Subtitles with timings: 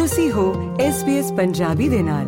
[0.00, 2.24] ਤੁਸੀਂ ਹੋ SBS ਪੰਜਾਬੀ ਦੇ ਨਾਲ।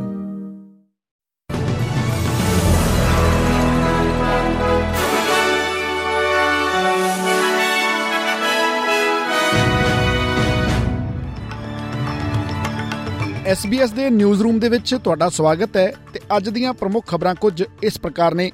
[13.52, 17.64] SBS ਦੇ ਨਿਊਜ਼ ਰੂਮ ਦੇ ਵਿੱਚ ਤੁਹਾਡਾ ਸਵਾਗਤ ਹੈ ਤੇ ਅੱਜ ਦੀਆਂ ਪ੍ਰਮੁੱਖ ਖਬਰਾਂ ਕੁਝ
[17.82, 18.52] ਇਸ ਪ੍ਰਕਾਰ ਨੇ।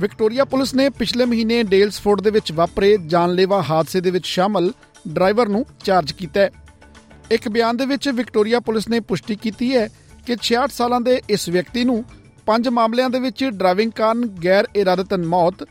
[0.00, 4.72] ਵਿਕਟੋਰੀਆ ਪੁਲਿਸ ਨੇ ਪਿਛਲੇ ਮਹੀਨੇ ਡੇਲਸਫੋਰਡ ਦੇ ਵਿੱਚ ਵਾਪਰੇ ਜਾਨਲੇਵਾ ਹਾਦਸੇ ਦੇ ਵਿੱਚ ਸ਼ਾਮਲ
[5.08, 6.50] ਡਰਾਈਵਰ ਨੂੰ ਚਾਰਜ ਕੀਤਾ ਹੈ।
[7.30, 9.88] ਇੱਕ ਬਿਆਨ ਦੇ ਵਿੱਚ ਵਿਕਟੋਰੀਆ ਪੁਲਿਸ ਨੇ ਪੁਸ਼ਟੀ ਕੀਤੀ ਹੈ
[10.26, 12.04] ਕਿ 66 ਸਾਲਾਂ ਦੇ ਇਸ ਵਿਅਕਤੀ ਨੂੰ
[12.46, 15.62] ਪੰਜ ਮਾਮਲਿਆਂ ਦੇ ਵਿੱਚ ਡਰਾਈਵਿੰਗ ਕਾਰਨ ਗੈਰ ਇਰਾਦਤਨ ਮੌਤ,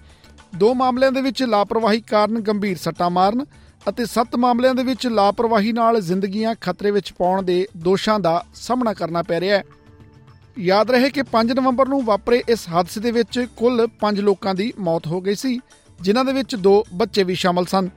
[0.55, 3.45] ਦੋ ਮਾਮਲਿਆਂ ਦੇ ਵਿੱਚ ਲਾਪਰਵਾਹੀ ਕਾਰਨ ਗੰਭੀਰ ਸੱਟਾਂ ਮਾਰਨ
[3.89, 8.93] ਅਤੇ ਸੱਤ ਮਾਮਲਿਆਂ ਦੇ ਵਿੱਚ ਲਾਪਰਵਾਹੀ ਨਾਲ ਜ਼ਿੰਦਗੀਆਂ ਖਤਰੇ ਵਿੱਚ ਪਾਉਣ ਦੇ ਦੋਸ਼ਾਂ ਦਾ ਸਾਹਮਣਾ
[8.93, 9.63] ਕਰਨਾ ਪੈ ਰਿਹਾ ਹੈ।
[10.59, 14.73] ਯਾਦ ਰਹੇ ਕਿ 5 ਨਵੰਬਰ ਨੂੰ ਵਾਪਰੇ ਇਸ ਹਾਦਸੇ ਦੇ ਵਿੱਚ ਕੁੱਲ 5 ਲੋਕਾਂ ਦੀ
[14.79, 15.59] ਮੌਤ ਹੋ ਗਈ ਸੀ,
[15.99, 17.89] ਜਿਨ੍ਹਾਂ ਦੇ ਵਿੱਚ ਦੋ ਬੱਚੇ ਵੀ ਸ਼ਾਮਲ ਸਨ।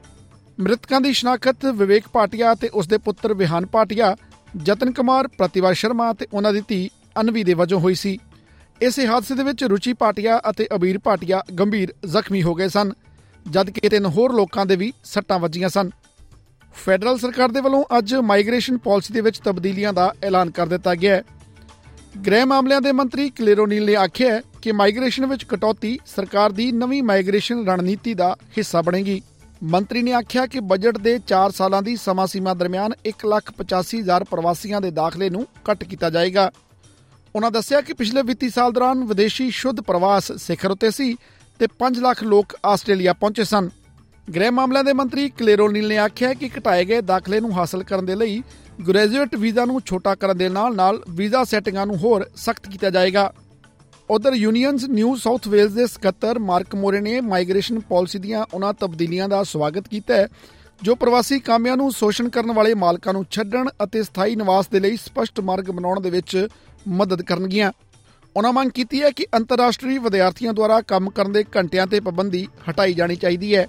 [0.59, 4.15] ਮ੍ਰਿਤਕਾਂ ਦੀ ਸ਼ਨਾਖਤ ਵਿਵੇਕ ਪਾਟਿਆ ਤੇ ਉਸ ਦੇ ਪੁੱਤਰ ਵਿਹਾਨ ਪਾਟਿਆ,
[4.57, 6.89] ਜਤਨ ਕੁਮਾਰ, ਪ੍ਰਤਿਭਾ ਸ਼ਰਮਾ ਤੇ ਉਹਨਾਂ ਦੀ ਧੀ
[7.21, 8.17] ਅਨਵੀ ਦੇ ਵਜੋਂ ਹੋਈ ਸੀ।
[8.81, 12.91] ਇਸੇ ਹਾਦਸੇ ਦੇ ਵਿੱਚ ਰੁਚੀ ਪਾਟਿਆ ਅਤੇ ਅਬੀਰ ਪਾਟਿਆ ਗੰਭੀਰ ਜ਼ਖਮੀ ਹੋ ਗਏ ਸਨ,
[13.45, 15.89] ਜਦਕਿ ਤਿੰਨ ਹੋਰ ਲੋਕਾਂ ਦੇ ਵੀ ਸੱਟਾਂ ਵੱਜੀਆਂ ਸਨ।
[16.75, 21.15] ਫੈਡਰਲ ਸਰਕਾਰ ਦੇ ਵੱਲੋਂ ਅੱਜ ਮਾਈਗ੍ਰੇਸ਼ਨ ਪਾਲਿਸੀ ਦੇ ਵਿੱਚ ਤਬਦੀਲੀਆਂ ਦਾ ਐਲਾਨ ਕਰ ਦਿੱਤਾ ਗਿਆ
[21.15, 21.23] ਹੈ।
[22.25, 27.65] ਗ੍ਰਹਿ ਮਾਮਲਿਆਂ ਦੇ ਮੰਤਰੀ ਕਲੇਰੋਨੀਲ ਨੇ ਆਖਿਆ ਕਿ ਮਾਈਗ੍ਰੇਸ਼ਨ ਵਿੱਚ ਕਟੌਤੀ ਸਰਕਾਰ ਦੀ ਨਵੀਂ ਮਾਈਗ੍ਰੇਸ਼ਨ
[27.67, 29.21] ਰਣਨੀਤੀ ਦਾ ਹਿੱਸਾ ਬਣੇਗੀ।
[29.63, 34.91] ਮੰਤਰੀ ਨੇ ਆਖਿਆ ਕਿ ਬਜਟ ਦੇ 4 ਸਾਲਾਂ ਦੀ ਸਮਾਂ ਸੀਮਾ ਦਰਮਿਆਨ 185000 ਪ੍ਰਵਾਸੀਆਂ ਦੇ
[34.91, 36.51] ਦਾਖਲੇ ਨੂੰ ਕੱਟ ਕੀਤਾ ਜਾਏਗਾ।
[37.35, 41.15] ਉਹਨਾਂ ਦੱਸਿਆ ਕਿ ਪਿਛਲੇ ਵਿੱਤੀ ਸਾਲ ਦੌਰਾਨ ਵਿਦੇਸ਼ੀ ਸ਼ੁੱਧ ਪ੍ਰਵਾਸ ਸਿਖਰ ਉਤੇ ਸੀ
[41.59, 43.69] ਤੇ 5 ਲੱਖ ਲੋਕ ਆਸਟ੍ਰੇਲੀਆ ਪਹੁੰਚੇ ਸਨ।
[44.35, 48.15] ਗ੍ਰਹਿ ਮਾਮਲਿਆਂ ਦੇ ਮੰਤਰੀ ਕਲੇਰੋਨੀਲ ਨੇ ਆਖਿਆ ਕਿ ਘਟਾਏ ਗਏ ਦਾਖਲੇ ਨੂੰ ਹਾਸਲ ਕਰਨ ਦੇ
[48.15, 48.43] ਲਈ
[48.87, 53.33] ਗ੍ਰੈਜੂਏਟ ਵੀਜ਼ਾ ਨੂੰ ਛੋਟਾ ਕਰਨ ਦੇ ਨਾਲ-ਨਾਲ ਵੀਜ਼ਾ ਸੈਟਿੰਗਾਂ ਨੂੰ ਹੋਰ ਸਖਤ ਕੀਤਾ ਜਾਏਗਾ।
[54.09, 59.27] ਉਧਰ ਯੂਨੀਅਨਸ ਨਿਊ ਸਾਊਥ ਵੇਲਜ਼ ਦੇ ਸਕੱਤਰ ਮਾਰਕ ਮੋਰੇ ਨੇ ਮਾਈਗ੍ਰੇਸ਼ਨ ਪਾਲਿਸੀ ਦੀਆਂ ਉਹਨਾਂ ਤਬਦੀਲੀਆਂ
[59.29, 60.27] ਦਾ ਸਵਾਗਤ ਕੀਤਾ ਹੈ,
[60.81, 64.97] ਜੋ ਪ੍ਰਵਾਸੀ ਕਾਮਿਆਂ ਨੂੰ ਸ਼ੋਸ਼ਣ ਕਰਨ ਵਾਲੇ ਮਾਲਕਾਂ ਨੂੰ ਛੱਡਣ ਅਤੇ ਸਥਾਈ ਨਿਵਾਸ ਦੇ ਲਈ
[64.97, 66.47] ਸਪਸ਼ਟ ਮਾਰਗ ਬਣਾਉਣ ਦੇ ਵਿੱਚ
[66.89, 67.71] ਮਦਦ ਕਰਨਗੀਆਂ।
[68.35, 72.93] ਉਹਨਾਂ ਮੰਗ ਕੀਤੀ ਹੈ ਕਿ ਅੰਤਰਰਾਸ਼ਟਰੀ ਵਿਦਿਆਰਥੀਆਂ ਦੁਆਰਾ ਕੰਮ ਕਰਨ ਦੇ ਘੰਟਿਆਂ ਤੇ ਪਾਬੰਦੀ ਹਟਾਈ
[72.93, 73.67] ਜਾਣੀ ਚਾਹੀਦੀ ਹੈ।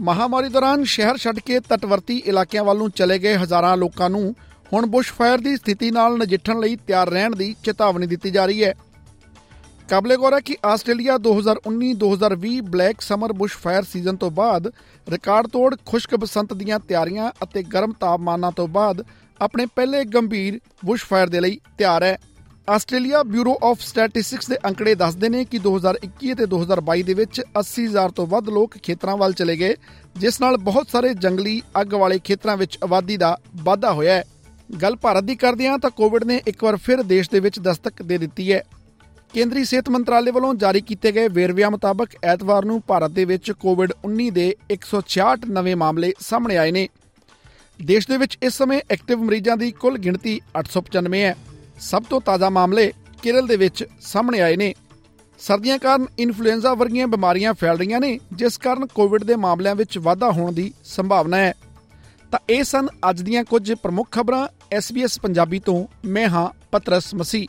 [0.00, 4.34] ਮਹਾਮਾਰੀ ਦੌਰਾਨ ਸ਼ਹਿਰ ਛੱਡ ਕੇ ਤਟਵਰਤੀ ਇਲਾਕਿਆਂ ਵੱਲ ਨੂੰ ਚਲੇ ਗਏ ਹਜ਼ਾਰਾਂ ਲੋਕਾਂ ਨੂੰ
[4.72, 8.74] ਹੁਣ ਬੁਸ਼ਫਾਇਰ ਦੀ ਸਥਿਤੀ ਨਾਲ ਨਜਿੱਠਣ ਲਈ ਤਿਆਰ ਰਹਿਣ ਦੀ ਚੇਤਾਵਨੀ ਦਿੱਤੀ ਜਾ ਰਹੀ ਹੈ।
[9.88, 14.70] ਕਾਬਲੇ ਗੌਰ ਹੈ ਕਿ Australia 2019-2020 black summer bushfire season ਤੋਂ ਬਾਅਦ
[15.08, 19.04] ਰਿਕਾਰਡ ਤੋੜ, ਖੁਸ਼ਕ ਬਸੰਤ ਦੀਆਂ ਤਿਆਰੀਆਂ ਅਤੇ ਗਰਮ ਤਾਪਮਾਨਾਂ ਤੋਂ ਬਾਅਦ
[19.40, 22.18] ਆਪਣੇ ਪਹਿਲੇ ਗੰਭੀਰ ਬੁਸ਼ਫਾਇਰ ਦੇ ਲਈ ਤਿਆਰ ਹੈ।
[22.68, 28.10] ਆਸਟ੍ਰੇਲੀਆ ਬਿਊਰੋ ਆਫ ਸਟੈਟਿਸਟਿਕਸ ਦੇ ਅੰਕੜੇ ਦੱਸਦੇ ਨੇ ਕਿ 2021 ਤੇ 2022 ਦੇ ਵਿੱਚ 80000
[28.10, 29.74] ਤੋਂ ਵੱਧ ਲੋਕ ਖੇਤਰਾਂ ਵੱਲ ਚਲੇ ਗਏ,
[30.16, 34.24] ਜਿਸ ਨਾਲ ਬਹੁਤ ਸਾਰੇ ਜੰਗਲੀ ਅੱਗ ਵਾਲੇ ਖੇਤਰਾਂ ਵਿੱਚ ਆਬਾਦੀ ਦਾ ਵਾਧਾ ਹੋਇਆ ਹੈ।
[34.82, 38.02] ਗੱਲ ਭਾਰਤ ਦੀ ਕਰਦੇ ਹਾਂ ਤਾਂ ਕੋਵਿਡ ਨੇ ਇੱਕ ਵਾਰ ਫਿਰ ਦੇਸ਼ ਦੇ ਵਿੱਚ ਦਸਤਕ
[38.02, 38.62] ਦੇ ਦਿੱਤੀ ਹੈ।
[39.34, 44.30] ਕੇਂਦਰੀ ਸਿਹਤ ਮੰਤਰਾਲੇ ਵੱਲੋਂ ਜਾਰੀ ਕੀਤੇ ਗਏ ਵੇਰਵਿਆਂ ਮੁਤਾਬਕ ਐਤਵਾਰ ਨੂੰ ਭਾਰਤ ਦੇ ਵਿੱਚ ਕੋਵਿਡ-19
[44.30, 46.88] ਦੇ 166 ਨਵੇਂ ਮਾਮਲੇ ਸਾਹਮਣੇ ਆਏ ਨੇ।
[47.84, 51.36] ਦੇਸ਼ ਦੇ ਵਿੱਚ ਇਸ ਸਮੇਂ ਐਕਟਿਵ ਮਰੀਜ਼ਾਂ ਦੀ ਕੁੱਲ ਗਿਣਤੀ 895 ਹੈ।
[51.80, 54.74] ਸਭ ਤੋਂ ਤਾਜ਼ਾ ਮਾਮਲੇ ਕੇਰਲ ਦੇ ਵਿੱਚ ਸਾਹਮਣੇ ਆਏ ਨੇ।
[55.38, 60.30] ਸਰਦੀਆਂ ਕਾਰਨ ਇਨਫਲੂਐਂਜ਼ਾ ਵਰਗੀਆਂ ਬਿਮਾਰੀਆਂ ਫੈਲ ਰਹੀਆਂ ਨੇ, ਜਿਸ ਕਾਰਨ ਕੋਵਿਡ ਦੇ ਮਾਮਲਿਆਂ ਵਿੱਚ ਵਾਧਾ
[60.30, 61.54] ਹੋਣ ਦੀ ਸੰਭਾਵਨਾ ਹੈ।
[62.30, 67.48] ਤਾਂ ਇਹ ਸਨ ਅੱਜ ਦੀਆਂ ਕੁਝ ਪ੍ਰਮੁੱਖ ਖਬਰਾਂ। SBS ਪੰਜਾਬੀ ਤੋਂ ਮੈਂ ਹਾਂ ਪਤਰਸ ਮਸੀ